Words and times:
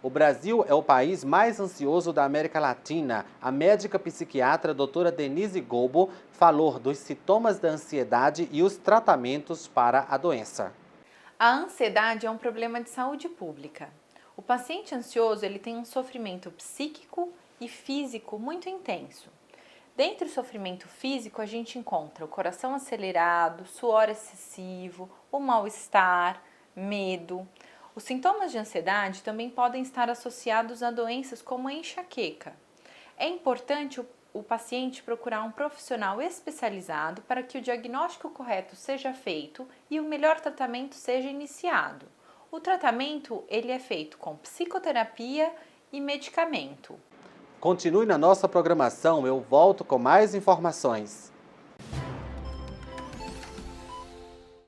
O 0.00 0.08
Brasil 0.08 0.64
é 0.68 0.72
o 0.72 0.82
país 0.82 1.24
mais 1.24 1.58
ansioso 1.58 2.12
da 2.12 2.24
América 2.24 2.60
Latina. 2.60 3.26
A 3.42 3.50
médica 3.50 3.98
psiquiatra 3.98 4.72
doutora 4.72 5.10
Denise 5.10 5.60
Gobo 5.60 6.08
falou 6.30 6.78
dos 6.78 6.98
sintomas 6.98 7.58
da 7.58 7.70
ansiedade 7.70 8.48
e 8.52 8.62
os 8.62 8.76
tratamentos 8.76 9.66
para 9.66 10.06
a 10.08 10.16
doença. 10.16 10.72
A 11.36 11.50
ansiedade 11.50 12.26
é 12.26 12.30
um 12.30 12.38
problema 12.38 12.80
de 12.80 12.90
saúde 12.90 13.28
pública. 13.28 13.88
O 14.36 14.42
paciente 14.42 14.94
ansioso 14.94 15.44
ele 15.44 15.58
tem 15.58 15.76
um 15.76 15.84
sofrimento 15.84 16.48
psíquico 16.52 17.32
e 17.60 17.66
físico 17.66 18.38
muito 18.38 18.68
intenso. 18.68 19.28
Dentre 19.96 20.28
o 20.28 20.30
sofrimento 20.30 20.86
físico, 20.86 21.42
a 21.42 21.46
gente 21.46 21.76
encontra 21.76 22.24
o 22.24 22.28
coração 22.28 22.72
acelerado, 22.72 23.66
suor 23.66 24.08
excessivo, 24.08 25.10
o 25.32 25.40
mal-estar, 25.40 26.40
medo. 26.76 27.44
Os 27.98 28.04
sintomas 28.04 28.52
de 28.52 28.58
ansiedade 28.58 29.24
também 29.24 29.50
podem 29.50 29.82
estar 29.82 30.08
associados 30.08 30.84
a 30.84 30.90
doenças 30.92 31.42
como 31.42 31.66
a 31.66 31.72
enxaqueca. 31.72 32.54
É 33.16 33.26
importante 33.26 34.00
o, 34.00 34.06
o 34.32 34.40
paciente 34.40 35.02
procurar 35.02 35.42
um 35.42 35.50
profissional 35.50 36.22
especializado 36.22 37.22
para 37.22 37.42
que 37.42 37.58
o 37.58 37.60
diagnóstico 37.60 38.30
correto 38.30 38.76
seja 38.76 39.12
feito 39.12 39.66
e 39.90 39.98
o 39.98 40.04
melhor 40.04 40.38
tratamento 40.38 40.94
seja 40.94 41.28
iniciado. 41.28 42.06
O 42.52 42.60
tratamento 42.60 43.42
ele 43.48 43.72
é 43.72 43.80
feito 43.80 44.16
com 44.16 44.36
psicoterapia 44.36 45.52
e 45.92 46.00
medicamento. 46.00 46.94
Continue 47.58 48.06
na 48.06 48.16
nossa 48.16 48.48
programação, 48.48 49.26
eu 49.26 49.40
volto 49.40 49.84
com 49.84 49.98
mais 49.98 50.36
informações. 50.36 51.32